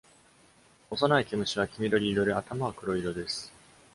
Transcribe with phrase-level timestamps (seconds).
[0.89, 3.53] 幼い毛虫は、黄緑色で、頭は黒色です。